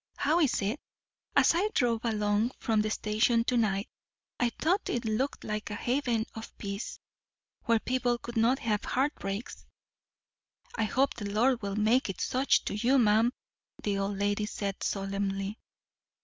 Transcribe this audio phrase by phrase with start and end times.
[0.17, 0.79] How is it?
[1.35, 3.87] As I drove along from the station to night,
[4.39, 6.99] I thought it looked like a haven of peace,
[7.65, 9.63] where people could not have heartbreaks."
[10.75, 13.31] "I hope the Lord will make it such to you, ma'am,"
[13.83, 15.59] the old lady said solemnly.